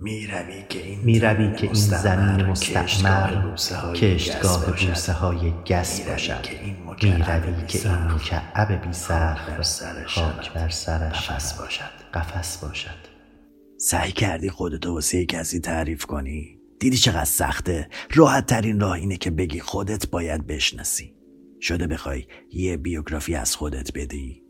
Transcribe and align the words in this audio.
می‌روی 0.00 0.64
که 0.68 0.86
این 0.86 1.00
می‌روی 1.00 1.56
که 1.56 1.66
این 1.66 1.74
زمین 1.74 2.46
مستعمر 2.46 3.56
کشتگاه 3.94 4.76
بوسه 4.78 5.12
های 5.12 5.52
گس 5.70 6.00
باشد. 6.00 6.46
می‌روی 7.02 7.66
که 7.66 7.78
این 7.78 8.12
مکعب 8.14 8.86
بی 8.86 8.92
سقف 8.92 10.06
خاک 10.06 10.52
بر 10.52 10.68
سرش 10.68 11.30
قفس 11.30 11.58
باشد. 11.58 11.90
قفس 12.14 12.56
باشد. 12.56 13.10
سعی 13.78 14.12
کردی 14.12 14.50
خودتو 14.50 14.94
واسه 14.94 15.26
کسی 15.26 15.60
تعریف 15.60 16.04
کنی؟ 16.04 16.58
دیدی 16.80 16.96
چقدر 16.96 17.24
سخته؟ 17.24 17.88
راحت 18.14 18.46
ترین 18.46 18.80
راه 18.80 18.92
اینه 18.92 19.16
که 19.16 19.30
بگی 19.30 19.60
خودت 19.60 20.10
باید 20.10 20.46
بشناسی. 20.46 21.14
شده 21.60 21.86
بخوای 21.86 22.26
یه 22.52 22.76
بیوگرافی 22.76 23.34
از 23.34 23.56
خودت 23.56 23.92
بدی؟ 23.94 24.42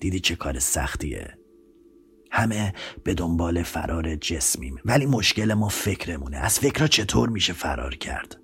دیدی 0.00 0.20
چه 0.20 0.36
کار 0.36 0.58
سختیه؟ 0.58 1.38
همه 2.34 2.72
به 3.04 3.14
دنبال 3.14 3.62
فرار 3.62 4.16
جسمیم. 4.16 4.76
ولی 4.84 5.06
مشکل 5.06 5.54
ما 5.54 5.68
فکرمونه. 5.68 6.36
از 6.36 6.58
فکرها 6.58 6.86
چطور 6.86 7.28
میشه 7.28 7.52
فرار 7.52 7.94
کرد؟ 7.94 8.40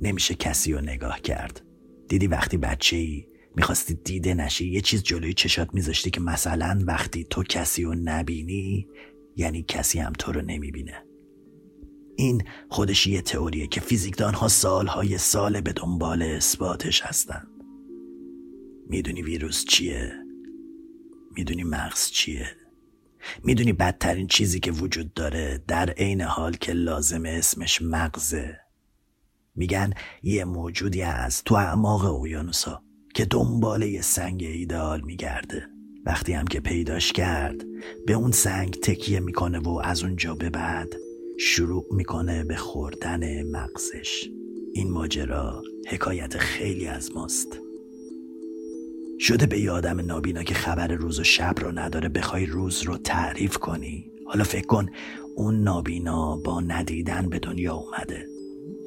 نمیشه 0.00 0.34
کسی 0.34 0.72
رو 0.72 0.80
نگاه 0.80 1.20
کرد. 1.20 1.62
دیدی 2.08 2.26
وقتی 2.26 2.56
بچه 2.56 2.96
ای 2.96 3.26
می‌خواستی 3.56 3.94
دیده 3.94 4.34
نشی 4.34 4.70
یه 4.70 4.80
چیز 4.80 5.02
جلوی 5.02 5.34
چشات 5.34 5.74
میذاشتی 5.74 6.10
که 6.10 6.20
مثلا 6.20 6.78
وقتی 6.86 7.24
تو 7.24 7.42
کسی 7.42 7.82
رو 7.82 7.94
نبینی 8.04 8.88
یعنی 9.36 9.62
کسی 9.62 9.98
هم 9.98 10.12
تو 10.12 10.32
رو 10.32 10.42
نمی‌بینه. 10.42 11.04
این 12.16 12.42
خودش 12.68 13.06
یه 13.06 13.22
تئوریه 13.22 13.66
که 13.66 13.80
فیزیکدان 13.80 14.34
ها 14.34 14.48
سالهای 14.48 15.18
سال 15.18 15.60
به 15.60 15.72
دنبال 15.72 16.22
اثباتش 16.22 17.02
هستن. 17.02 17.46
می‌دونی 18.88 19.22
ویروس 19.22 19.64
چیه؟ 19.64 20.12
می‌دونی 21.36 21.64
مغز 21.64 22.10
چیه؟ 22.10 22.63
می‌دونی 23.44 23.72
بدترین 23.72 24.26
چیزی 24.26 24.60
که 24.60 24.72
وجود 24.72 25.14
داره 25.14 25.62
در 25.68 25.90
عین 25.90 26.20
حال 26.20 26.52
که 26.52 26.72
لازم 26.72 27.22
اسمش 27.26 27.82
مغزه. 27.82 28.60
میگن 29.56 29.92
یه 30.22 30.44
موجودی 30.44 31.02
از 31.02 31.44
تو 31.44 31.54
اعماق 31.54 32.04
اقیانوسا 32.04 32.82
که 33.14 33.24
دنبال 33.24 33.82
یه 33.82 34.02
سنگ 34.02 34.42
ایدئال 34.42 35.00
میگرده. 35.00 35.66
وقتی 36.06 36.32
هم 36.32 36.44
که 36.44 36.60
پیداش 36.60 37.12
کرد 37.12 37.64
به 38.06 38.12
اون 38.12 38.32
سنگ 38.32 38.74
تکیه 38.74 39.20
می‌کنه 39.20 39.58
و 39.58 39.80
از 39.84 40.02
اونجا 40.02 40.34
به 40.34 40.50
بعد 40.50 40.94
شروع 41.40 41.86
می‌کنه 41.90 42.44
به 42.44 42.56
خوردن 42.56 43.42
مغزش. 43.42 44.28
این 44.74 44.90
ماجرا 44.90 45.62
حکایت 45.88 46.38
خیلی 46.38 46.86
از 46.86 47.12
ماست. 47.12 47.63
شده 49.26 49.46
به 49.46 49.60
یادم 49.60 50.00
نابینا 50.00 50.42
که 50.42 50.54
خبر 50.54 50.88
روز 50.88 51.20
و 51.20 51.24
شب 51.24 51.54
رو 51.60 51.78
نداره 51.78 52.08
بخوای 52.08 52.46
روز 52.46 52.82
رو 52.82 52.96
تعریف 52.96 53.58
کنی. 53.58 54.10
حالا 54.26 54.44
فکر 54.44 54.66
کن 54.66 54.86
اون 55.36 55.62
نابینا 55.62 56.36
با 56.36 56.60
ندیدن 56.60 57.28
به 57.28 57.38
دنیا 57.38 57.74
اومده. 57.74 58.26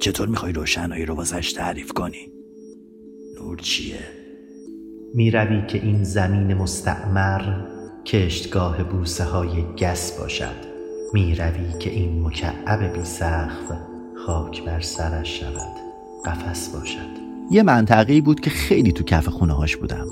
چطور 0.00 0.28
می‌خوای 0.28 0.52
روشنایی 0.52 1.06
رو 1.06 1.14
واسش 1.14 1.52
تعریف 1.52 1.92
کنی؟ 1.92 2.32
نور 3.40 3.58
چیه؟ 3.58 3.98
می‌روی 5.14 5.66
که 5.66 5.78
این 5.78 6.04
زمین 6.04 6.54
مستعمر 6.54 7.66
کشتگاه 8.06 8.84
بوسه 8.84 9.24
های 9.24 9.62
گس 9.62 10.18
باشد. 10.18 10.56
می‌روی 11.12 11.78
که 11.78 11.90
این 11.90 12.22
مکعب 12.26 12.92
بی 12.92 13.04
سقف 13.04 13.72
خاک 14.26 14.64
بر 14.64 14.80
سرش 14.80 15.40
شود. 15.40 15.76
قفس 16.24 16.68
باشد. 16.68 17.18
یه 17.50 17.62
منطقی 17.62 18.20
بود 18.20 18.40
که 18.40 18.50
خیلی 18.50 18.92
تو 18.92 19.04
کف 19.04 19.28
خونه 19.28 19.52
هاش 19.52 19.76
بودم. 19.76 20.06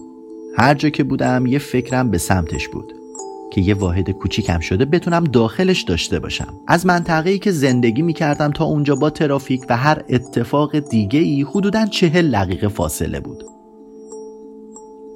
هر 0.59 0.75
جا 0.75 0.89
که 0.89 1.05
بودم 1.05 1.47
یه 1.47 1.59
فکرم 1.59 2.11
به 2.11 2.19
سمتش 2.19 2.69
بود 2.69 2.93
که 3.53 3.61
یه 3.61 3.75
واحد 3.75 4.11
کوچیکم 4.11 4.61
شده 4.61 4.85
بتونم 4.85 5.25
داخلش 5.25 5.83
داشته 5.83 6.19
باشم. 6.19 6.55
از 6.67 6.87
منطقه‌ای 6.87 7.39
که 7.39 7.53
زندگی 7.53 8.03
می‌کردم 8.03 8.51
تا 8.51 8.65
اونجا 8.65 8.95
با 8.95 9.11
ترافیک 9.11 9.63
و 9.71 9.77
هر 9.77 10.03
اتفاق 10.09 10.79
دیگه 10.79 11.21
ای 11.21 11.43
حدوداً 11.43 11.87
چهل 11.87 12.31
دقیقه 12.31 12.69
فاصله 12.69 13.21
بود. 13.21 13.45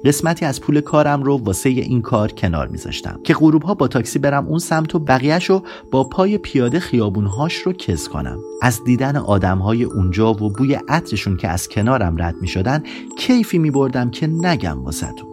قسمتی 0.05 0.45
از 0.45 0.61
پول 0.61 0.81
کارم 0.81 1.23
رو 1.23 1.37
واسه 1.37 1.69
این 1.69 2.01
کار 2.01 2.31
کنار 2.31 2.67
میذاشتم 2.67 3.19
که 3.23 3.33
غروب 3.33 3.63
ها 3.63 3.73
با 3.73 3.87
تاکسی 3.87 4.19
برم 4.19 4.47
اون 4.47 4.59
سمت 4.59 4.95
و 4.95 4.99
بقیهش 4.99 5.45
رو 5.45 5.63
با 5.91 6.03
پای 6.03 6.37
پیاده 6.37 6.79
خیابونهاش 6.79 7.53
رو 7.55 7.73
کز 7.73 8.07
کنم. 8.07 8.39
از 8.61 8.83
دیدن 8.85 9.15
آدم 9.15 9.57
های 9.57 9.83
اونجا 9.83 10.31
و 10.31 10.53
بوی 10.53 10.73
عطرشون 10.73 11.37
که 11.37 11.47
از 11.47 11.69
کنارم 11.69 12.21
رد 12.21 12.35
می‌شدن 12.41 12.83
کیفی 13.17 13.57
میبردم 13.57 14.09
که 14.09 14.27
نگم 14.27 14.83
واسهتون. 14.83 15.30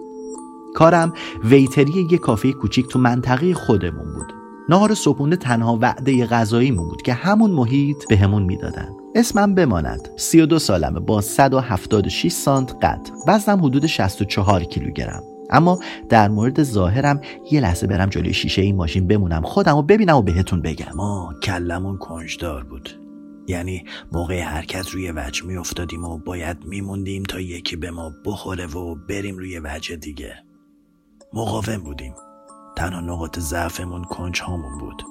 کارم 0.74 1.12
ویتری 1.44 2.06
یه 2.10 2.18
کافه 2.18 2.52
کوچیک 2.52 2.86
تو 2.86 2.98
منطقه 2.98 3.54
خودمون 3.54 4.14
بود. 4.14 4.32
نهار 4.68 4.94
صبحونه 4.94 5.36
تنها 5.36 5.78
وعده 5.82 6.26
غذاییمون 6.26 6.88
بود 6.88 7.02
که 7.02 7.12
همون 7.12 7.50
محیط 7.50 8.08
بهمون 8.08 8.42
می‌دادن. 8.42 8.88
اسمم 9.14 9.54
بماند. 9.54 10.08
32 10.16 10.58
سالمه 10.58 11.00
با 11.00 11.20
176 11.20 12.32
سانت 12.32 12.74
قد. 12.82 13.08
وزنم 13.28 13.64
حدود 13.64 13.86
64 13.86 14.64
کیلوگرم. 14.64 15.22
اما 15.50 15.78
در 16.08 16.28
مورد 16.28 16.62
ظاهرم 16.62 17.20
یه 17.52 17.60
لحظه 17.60 17.86
برم 17.86 18.08
جلوی 18.08 18.34
شیشه 18.34 18.62
این 18.62 18.76
ماشین 18.76 19.06
بمونم. 19.06 19.42
خودم 19.42 19.76
و 19.76 19.82
ببینم 19.82 20.16
و 20.16 20.22
بهتون 20.22 20.62
بگم. 20.62 20.96
ما 20.96 21.34
کلمون 21.42 21.96
کنجدار 21.96 22.64
بود. 22.64 22.90
یعنی 23.48 23.84
موقع 24.12 24.40
حرکت 24.40 24.88
روی 24.88 25.10
وجه 25.10 25.46
می 25.46 25.56
افتادیم 25.56 26.04
و 26.04 26.18
باید 26.18 26.56
میموندیم 26.64 27.22
تا 27.22 27.40
یکی 27.40 27.76
به 27.76 27.90
ما 27.90 28.12
بخوره 28.24 28.66
و 28.66 28.94
بریم 29.08 29.38
روی 29.38 29.60
وجه 29.64 29.96
دیگه. 29.96 30.47
مقاوم 31.32 31.76
بودیم. 31.76 32.14
تنها 32.76 33.00
نقاط 33.00 33.38
ضعفمون 33.38 34.04
کنج 34.04 34.40
هامون 34.40 34.78
بود. 34.78 35.02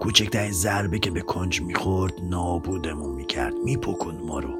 کوچکترین 0.00 0.52
ضربه 0.52 0.98
که 0.98 1.10
به 1.10 1.20
کنج 1.20 1.62
می‌خورد 1.62 2.12
نابودمون 2.22 3.14
می‌کرد. 3.14 3.54
میپکن 3.54 4.20
ما 4.26 4.38
رو. 4.38 4.50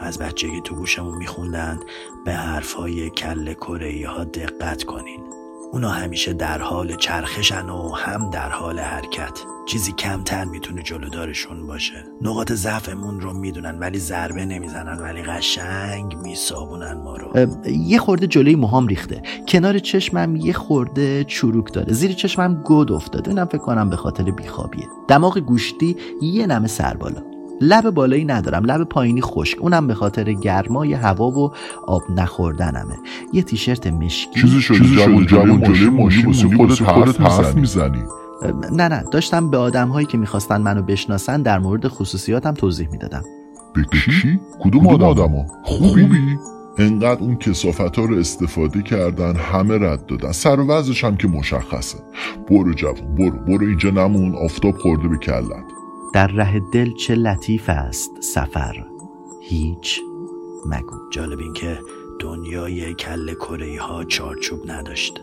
از 0.00 0.18
بچگی 0.18 0.60
تو 0.60 0.74
گوشمون 0.74 1.18
میخوندند 1.18 1.84
به 2.24 2.32
حرفهای 2.32 3.10
کل 3.10 3.52
کره 3.52 4.08
ها 4.08 4.24
دقت 4.24 4.84
کنین. 4.84 5.39
اونا 5.72 5.88
همیشه 5.88 6.32
در 6.32 6.60
حال 6.60 6.96
چرخشن 6.96 7.68
و 7.68 7.94
هم 7.94 8.30
در 8.30 8.48
حال 8.48 8.78
حرکت. 8.78 9.40
چیزی 9.66 9.92
کمتر 9.92 10.44
می‌تونه 10.44 10.82
جلودارشون 10.82 11.66
باشه. 11.66 12.04
نقاط 12.22 12.52
ضعفمون 12.52 13.20
رو 13.20 13.32
می‌دونن 13.32 13.78
ولی 13.78 13.98
ضربه 13.98 14.44
نمی‌زنن 14.44 14.98
ولی 14.98 15.22
قشنگ 15.22 16.16
میسابونن 16.16 16.92
ما 16.92 17.16
رو. 17.16 17.46
یه 17.70 17.98
خورده 17.98 18.26
جلوی 18.26 18.54
موهام 18.54 18.86
ریخته. 18.86 19.22
کنار 19.48 19.78
چشمم 19.78 20.36
یه 20.36 20.52
خورده 20.52 21.24
چروک 21.24 21.72
داره. 21.72 21.92
زیر 21.92 22.12
چشمم 22.12 22.54
گود 22.54 22.92
افتاده. 22.92 23.30
اینم 23.30 23.46
فکر 23.46 23.58
کنم 23.58 23.90
به 23.90 23.96
خاطر 23.96 24.30
بیخوابیه. 24.30 24.86
دماغ 25.08 25.38
گوشتی 25.38 25.96
یه 26.22 26.46
نمه 26.46 26.68
سر 26.68 26.94
بالا. 26.94 27.29
لب 27.60 27.90
بالایی 27.90 28.24
ندارم 28.24 28.64
لب 28.64 28.84
پایینی 28.84 29.20
خشک. 29.20 29.58
اونم 29.60 29.86
به 29.86 29.94
خاطر 29.94 30.32
گرمای 30.32 30.94
هوا 30.94 31.30
و 31.30 31.52
آب 31.86 32.02
نخوردنمه. 32.16 32.96
یه 33.32 33.42
تیشرت 33.42 33.86
مشکی. 33.86 34.40
چیزی 34.40 34.60
شده 34.60 34.78
جوان 34.78 35.26
جوان 35.26 35.62
جلوی 35.62 35.90
ماشین 35.90 36.56
خودت 36.56 37.20
حرف 37.20 37.54
می‌زنی. 37.54 38.02
نه 38.72 38.88
نه. 38.88 39.04
داشتم 39.12 39.50
به 39.50 39.56
آدم 39.56 39.88
هایی 39.88 40.06
که 40.06 40.18
می‌خواستن 40.18 40.60
منو 40.62 40.82
بشناسن 40.82 41.42
در 41.42 41.58
مورد 41.58 41.88
خصوصیاتم 41.88 42.54
توضیح 42.54 42.88
می‌دادم. 42.88 43.22
به 43.74 43.84
کی؟ 43.84 44.40
کدوم 44.60 44.86
آدم؟ 44.86 45.32
ها؟ 45.36 45.46
خوبی؟ 45.62 46.08
انقدر 46.78 47.20
اون 47.20 47.36
کسافت 47.36 47.98
ها 47.98 48.04
رو 48.04 48.18
استفاده 48.18 48.82
کردن 48.82 49.36
همه 49.36 49.74
رد 49.74 50.06
دادن. 50.06 50.32
سر 50.32 50.60
و 50.60 50.82
هم 51.02 51.16
که 51.16 51.28
مشخصه. 51.28 51.98
برو 52.50 52.74
جوان 52.74 53.14
برو 53.18 53.30
برو 53.30 53.66
اینجا 53.66 53.90
نمون 53.90 54.34
آفتاب 54.34 54.78
خورده 54.78 55.08
به 55.08 55.16
کلت. 55.16 55.64
در 56.12 56.26
ره 56.26 56.60
دل 56.72 56.92
چه 56.92 57.14
لطیف 57.14 57.68
است 57.68 58.10
سفر. 58.20 58.84
هیچ 59.42 60.00
مگو. 60.66 60.96
جالب 61.12 61.38
این 61.38 61.52
که 61.52 61.78
دنیای 62.20 62.94
کل 62.94 63.34
کره 63.34 63.80
ها 63.80 64.04
چارچوب 64.04 64.70
نداشت. 64.70 65.20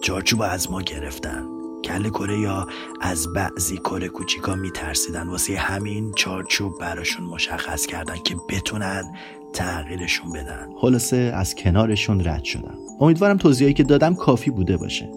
چارچوب 0.00 0.42
از 0.42 0.70
ما 0.70 0.82
گرفتن. 0.82 1.44
کل 1.84 2.08
کره 2.08 2.40
یا 2.40 2.66
از 3.00 3.32
بعضی 3.32 3.76
کره 3.76 4.08
کوچیکا 4.08 4.54
میترسیدن. 4.54 5.28
واسه 5.28 5.56
همین 5.56 6.12
چارچوب 6.16 6.72
براشون 6.80 7.26
مشخص 7.26 7.86
کردن 7.86 8.16
که 8.24 8.36
بتونن 8.48 9.14
تغییرشون 9.52 10.32
بدن. 10.32 10.68
خلاصه 10.80 11.16
از 11.16 11.54
کنارشون 11.54 12.24
رد 12.24 12.44
شدم. 12.44 12.78
امیدوارم 13.00 13.36
توضیحی 13.36 13.72
که 13.72 13.82
دادم 13.82 14.14
کافی 14.14 14.50
بوده 14.50 14.76
باشه. 14.76 15.12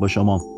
با 0.00 0.08
شما. 0.08 0.57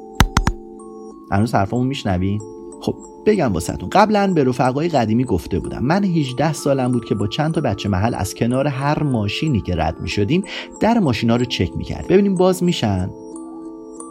هنوز 1.30 1.54
حرفامو 1.54 1.84
میشنوین 1.84 2.40
خب 2.80 2.94
بگم 3.26 3.52
واسهتون. 3.52 3.88
قبلا 3.92 4.32
به 4.34 4.44
رفقای 4.44 4.88
قدیمی 4.88 5.24
گفته 5.24 5.58
بودم. 5.58 5.84
من 5.84 6.04
18 6.04 6.52
سالم 6.52 6.92
بود 6.92 7.04
که 7.04 7.14
با 7.14 7.26
چند 7.26 7.54
تا 7.54 7.60
بچه 7.60 7.88
محل 7.88 8.14
از 8.14 8.34
کنار 8.34 8.66
هر 8.66 9.02
ماشینی 9.02 9.60
که 9.60 9.76
رد 9.76 10.00
می 10.00 10.08
شدیم 10.08 10.44
در 10.80 10.98
ماشینا 10.98 11.36
رو 11.36 11.44
چک 11.44 11.76
می 11.76 11.86
ببینیم 12.08 12.34
باز 12.34 12.62
میشن؟ 12.62 13.10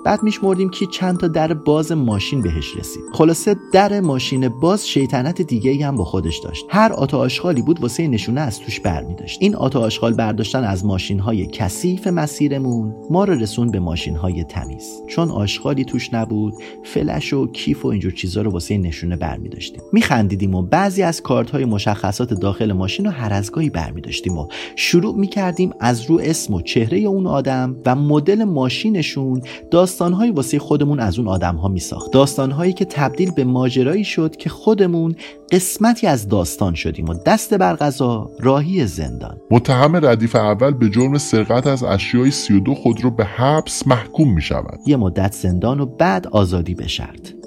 بعد 0.06 0.24
میشمردیم 0.24 0.70
که 0.70 0.86
چند 0.86 1.18
تا 1.18 1.28
در 1.28 1.54
باز 1.54 1.92
ماشین 1.92 2.42
بهش 2.42 2.78
رسید. 2.78 3.04
خلاصه 3.14 3.56
در 3.74 4.00
ماشین 4.00 4.48
باز 4.48 4.88
شیطنت 4.88 5.42
دیگه 5.42 5.86
هم 5.88 5.96
با 5.96 6.06
خودش 6.06 6.38
داشت. 6.44 6.66
هر 6.70 6.94
آتو 6.94 7.18
آشغالی 7.18 7.62
بود 7.62 7.82
واسه 7.82 8.08
نشونه 8.08 8.42
از 8.42 8.60
توش 8.60 8.80
برمیداشت. 8.80 9.38
این 9.42 9.56
آتو 9.56 9.80
آشغال 9.80 10.14
برداشتن 10.14 10.64
از 10.64 10.86
ماشین 10.86 11.20
های 11.20 11.48
کثیف 11.48 12.08
مسیرمون 12.08 12.96
ما 13.10 13.24
رو 13.24 13.34
رسون 13.34 13.72
به 13.72 13.80
ماشین 13.80 14.16
های 14.16 14.44
تمیز. 14.44 15.02
چون 15.08 15.32
آشغالی 15.32 15.86
توش 15.86 16.14
نبود 16.14 16.54
فلش 16.84 17.34
و 17.34 17.52
کیف 17.52 17.86
و 17.86 17.88
اینجور 17.88 18.12
چیزا 18.12 18.42
رو 18.42 18.52
واسه 18.52 18.78
نشونه 18.78 19.16
برمیداشتیم. 19.16 19.82
میخندیدیم 19.94 20.56
و 20.56 20.62
بعضی 20.62 21.04
از 21.04 21.22
کارت 21.22 21.50
های 21.50 21.66
مشخصات 21.66 22.34
داخل 22.34 22.74
ماشین 22.74 23.06
رو 23.06 23.12
هر 23.12 23.34
از 23.34 23.52
گاهی 23.52 23.70
برمیداشتیم 23.70 24.38
و 24.38 24.48
شروع 24.76 25.16
می‌کردیم 25.16 25.72
از 25.80 26.06
رو 26.06 26.20
اسم 26.24 26.54
و 26.54 26.62
چهره 26.62 26.98
اون 26.98 27.28
آدم 27.28 27.76
و 27.86 27.96
مدل 27.96 28.44
ماشینشون 28.44 29.42
داستانهایی 29.90 30.32
واسه 30.32 30.60
خودمون 30.60 31.00
از 31.00 31.20
اون 31.20 31.28
آدم 31.28 31.56
ها 31.56 31.68
می 31.68 31.80
ساخت 31.80 32.12
داستانهایی 32.12 32.74
که 32.74 32.86
تبدیل 32.86 33.32
به 33.32 33.44
ماجرایی 33.44 34.04
شد 34.04 34.36
که 34.36 34.50
خودمون 34.50 35.16
قسمتی 35.52 36.08
از 36.08 36.28
داستان 36.28 36.74
شدیم 36.74 37.10
و 37.10 37.14
دست 37.14 37.54
بر 37.54 37.76
غذا 37.76 38.30
راهی 38.40 38.86
زندان. 38.86 39.38
متهم 39.52 40.06
ردیف 40.06 40.36
اول 40.36 40.72
به 40.72 40.90
جرم 40.90 41.18
سرقت 41.18 41.68
از 41.68 41.84
اشیای 41.84 42.32
32 42.32 42.76
خود 42.76 43.04
رو 43.04 43.12
به 43.12 43.26
حبس 43.26 43.88
محکوم 43.88 44.34
می 44.34 44.42
شود 44.42 44.80
یه 44.86 44.98
مدت 44.98 45.34
زندان 45.34 45.80
و 45.80 45.86
بعد 45.86 46.28
آزادی 46.28 46.74
به 46.74 46.88
شرط 46.88 47.39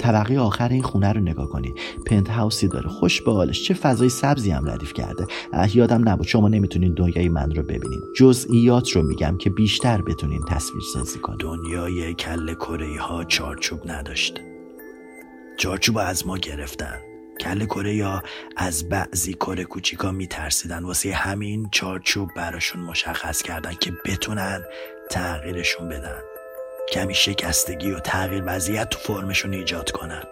طبقه 0.00 0.38
آخر 0.38 0.68
این 0.68 0.82
خونه 0.82 1.12
رو 1.12 1.20
نگاه 1.20 1.48
کنی. 1.48 1.74
پنت 2.06 2.30
هاوسی 2.30 2.68
داره. 2.68 2.88
خوش 2.88 3.22
به 3.22 3.32
حالش 3.32 3.64
چه 3.64 3.74
فضای 3.74 4.08
سبزی 4.08 4.50
هم 4.50 4.70
ردیف 4.70 4.92
کرده. 4.92 5.26
یادم 5.74 6.08
نبود. 6.08 6.26
شما 6.26 6.48
نمی‌تونین 6.48 6.94
دنیای 6.94 7.28
من 7.28 7.54
رو 7.54 7.62
ببینین. 7.62 8.00
جزئیات 8.16 8.90
رو 8.90 9.02
میگم 9.02 9.36
که 9.38 9.50
بیشتر 9.50 10.02
بتونین 10.02 10.40
تصویر 10.48 10.82
سازی 10.94 11.18
کنین. 11.18 11.38
دنیای 11.38 12.14
کل 12.14 12.54
کره 12.54 13.00
ها 13.00 13.24
چارچوب 13.24 13.90
نداشت 13.90 14.40
چارچوب 15.56 15.98
از 15.98 16.26
ما 16.26 16.38
گرفتن. 16.38 16.96
کل 17.40 17.64
کره 17.64 18.04
ها 18.04 18.22
از 18.56 18.88
بعضی 18.88 19.32
کره 19.32 19.64
کوچیکا 19.64 20.10
میترسیدن. 20.10 20.84
واسه 20.84 21.12
همین 21.12 21.68
چارچوب 21.72 22.28
براشون 22.36 22.82
مشخص 22.82 23.42
کردن 23.42 23.72
که 23.80 23.92
بتونن 24.04 24.62
تغییرشون 25.10 25.88
بدن. 25.88 26.18
کمی 26.92 27.14
شکستگی 27.14 27.92
و 27.92 27.98
تغییر 27.98 28.42
وضعیت 28.46 28.88
تو 28.88 28.98
فرمشون 28.98 29.52
ایجاد 29.52 29.90
کنن. 29.90 30.22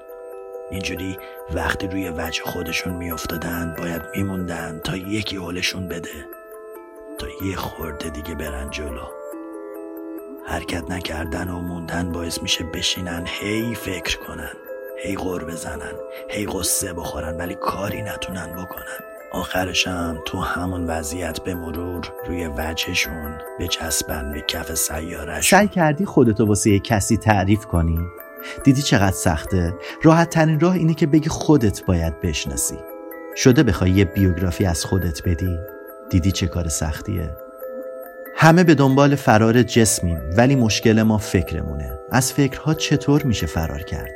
اینجوری 0.70 1.19
وقتی 1.55 1.87
روی 1.87 2.08
وجه 2.08 2.43
خودشون 2.43 2.94
میافتادن 2.94 3.75
باید 3.78 4.02
میموندن 4.14 4.81
تا 4.84 4.96
یکی 4.96 5.37
حولشون 5.37 5.88
بده. 5.88 6.26
تا 7.19 7.26
یه 7.44 7.56
خورده 7.56 8.10
دیگه 8.10 8.34
برن 8.34 8.70
جلو. 8.70 9.08
حرکت 10.46 10.90
نکردن 10.90 11.49
و 11.49 11.60
موندن 11.60 12.12
باعث 12.12 12.43
میشه 12.43 12.64
بشینن 12.64 13.26
هی 13.26 13.75
فکر 13.75 14.19
کنن 14.19 14.52
هی 14.99 15.16
غور 15.16 15.44
بزنن 15.44 15.94
هی 16.28 16.46
قصه 16.46 16.93
بخورن 16.93 17.37
ولی 17.37 17.55
کاری 17.55 18.02
نتونن 18.02 18.52
بکنن. 18.52 19.18
آخرشم 19.33 20.19
تو 20.27 20.39
همون 20.39 20.87
وضعیت 20.87 21.41
به 21.41 21.55
مرور 21.55 22.13
روی 22.27 22.47
وجهشون 22.47 23.39
چسبن 23.71 24.33
به 24.33 24.41
کف 24.41 24.75
سیارش 24.75 25.49
سعی 25.49 25.69
کردی 25.69 26.05
خودتو 26.05 26.47
واسه 26.47 26.79
کسی 26.79 27.17
تعریف 27.17 27.67
کنی؟ 27.67 27.99
دیدی 28.65 28.83
چقدر 28.83 29.17
سخته؟ 29.17 29.75
راحت 30.03 30.31
ترین 30.31 30.61
راه 30.61 30.75
اینه 30.75 30.95
که 30.95 31.07
بگی 31.07 31.29
خودت 31.29 31.85
باید 31.85 32.21
بشناسی 32.21 32.79
شده 33.37 33.63
بخوای 33.63 33.91
یه 33.91 34.05
بیوگرافی 34.05 34.67
از 34.67 34.85
خودت 34.85 35.29
بدی؟ 35.29 35.59
دیدی 36.11 36.33
چه 36.33 36.47
کار 36.47 36.69
سختیه؟ 36.69 37.37
همه 38.37 38.65
به 38.65 38.75
دنبال 38.75 39.15
فرار 39.15 39.63
جسمیم 39.63 40.21
ولی 40.37 40.57
مشکل 40.57 41.03
ما 41.03 41.19
فکرمونه 41.19 41.99
از 42.11 42.33
فکرها 42.33 42.75
چطور 42.75 43.23
میشه 43.23 43.47
فرار 43.47 43.83
کرد؟ 43.83 44.11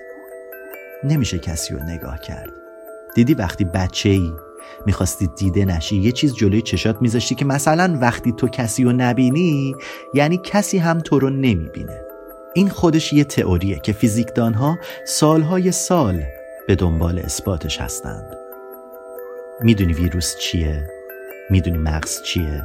نمیشه 1.05 1.39
کسی 1.39 1.75
رو 1.75 1.83
نگاه 1.83 2.21
کرد 2.21 2.53
دیدی 3.15 3.35
وقتی 3.35 3.65
بچه 3.65 4.09
ای 4.09 4.33
می‌خواستی 4.87 5.27
دیده 5.27 5.65
نشی. 5.65 5.97
یه 5.97 6.13
چیز 6.13 6.35
جلوی 6.35 6.63
چشات 6.63 7.03
میذاشتی 7.03 7.35
که 7.35 7.45
مثلا 7.45 7.99
وقتی 8.01 8.33
تو 8.33 8.49
کسی 8.49 8.85
رو 8.85 8.93
نبینی 8.93 9.75
یعنی 10.15 10.41
کسی 10.45 10.79
هم 10.79 10.99
تو 10.99 11.19
رو 11.19 11.31
نمی‌بینه. 11.31 12.01
این 12.55 12.69
خودش 12.69 13.13
یه 13.13 13.25
تئوریه 13.25 13.79
که 13.79 13.93
فیزیکدانها 13.93 14.79
سالهای 15.07 15.73
سال 15.73 16.23
به 16.69 16.75
دنبال 16.75 17.19
اثباتش 17.19 17.81
هستند. 17.81 18.37
می‌دونی 19.61 19.93
ویروس 19.93 20.35
چیه؟ 20.41 20.91
می‌دونی 21.51 21.79
مغز 21.79 22.23
چیه؟ 22.23 22.63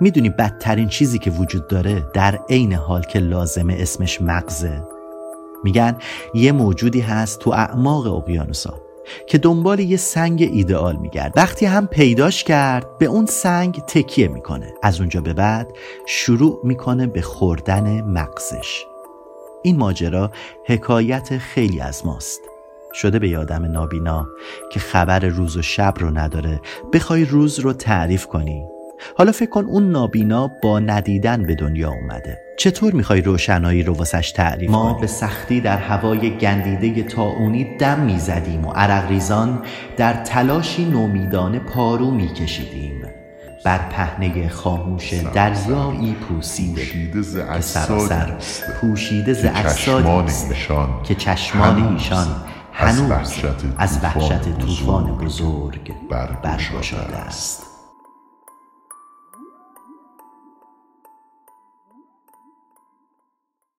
می‌دونی 0.00 0.30
بدترین 0.30 0.88
چیزی 0.88 1.18
که 1.18 1.30
وجود 1.30 1.68
داره 1.68 2.02
در 2.14 2.38
عین 2.50 2.72
حال 2.72 3.02
که 3.02 3.18
لازمه 3.18 3.76
اسمش 3.80 4.22
مغزه؟ 4.22 4.82
میگن 5.64 5.96
یه 6.34 6.52
موجودی 6.52 7.00
هست 7.00 7.38
تو 7.38 7.50
اعماق 7.50 8.06
اقیانوسا 8.06 8.85
که 9.26 9.38
دنبال 9.38 9.80
یه 9.80 9.96
سنگ 9.96 10.42
ایدئال 10.52 10.96
میگرد. 10.96 11.32
وقتی 11.36 11.66
هم 11.66 11.86
پیداش 11.86 12.44
کرد 12.44 12.98
به 12.98 13.06
اون 13.06 13.26
سنگ 13.26 13.80
تکیه 13.80 14.28
می‌کنه. 14.28 14.74
از 14.82 15.00
اونجا 15.00 15.20
به 15.20 15.32
بعد 15.32 15.68
شروع 16.06 16.60
می‌کنه 16.64 17.06
به 17.06 17.22
خوردن 17.22 18.00
مغزش. 18.00 18.84
این 19.62 19.76
ماجرا 19.76 20.30
حکایت 20.66 21.38
خیلی 21.38 21.80
از 21.80 22.06
ماست. 22.06 22.40
شده 22.94 23.18
به 23.18 23.28
یادم 23.28 23.64
نابینا 23.64 24.26
که 24.72 24.80
خبر 24.80 25.18
روز 25.18 25.56
و 25.56 25.62
شب 25.62 25.94
رو 25.98 26.18
نداره. 26.18 26.60
بخوای 26.92 27.24
روز 27.24 27.58
رو 27.58 27.72
تعریف 27.72 28.26
کنی. 28.26 28.75
حالا 29.16 29.32
فکر 29.32 29.50
کن 29.50 29.64
اون 29.64 29.90
نابینا 29.90 30.48
با 30.62 30.78
ندیدن 30.78 31.42
به 31.42 31.54
دنیا 31.54 31.90
اومده. 31.90 32.38
چطور 32.58 32.92
می‌خوای 32.92 33.20
روشنایی 33.20 33.82
رو 33.82 33.94
واسش 33.94 34.32
تعریف 34.32 34.70
ما 34.70 34.92
به 34.94 35.06
سختی 35.06 35.60
در 35.60 35.78
هوای 35.78 36.38
گندیده 36.38 37.02
تاونی 37.02 37.76
دم 37.78 38.00
می‌زدیم 38.00 38.64
و 38.64 38.72
عرق 38.72 39.08
ریزان 39.08 39.62
در 39.96 40.12
تلاشی 40.12 40.84
نومیدانه 40.84 41.58
پارو 41.58 42.10
میکشیدیم. 42.10 43.02
بر 43.64 43.78
پهنه 43.78 44.48
خاموش 44.48 45.12
دریایی 45.12 46.12
پوسیده 46.14 46.86
که 46.86 47.22
سراسر. 47.60 48.32
پوشیده 48.80 49.32
ز 49.32 49.44
اجسادی 49.44 50.32
که 51.04 51.14
چشمان 51.14 51.92
ایشان 51.92 52.26
هنوز 52.72 53.44
از 53.78 53.98
وحشت 54.02 54.58
طوفان 54.58 55.18
بزرگ 55.18 55.92
برگشاده 56.42 57.16
است. 57.16 57.75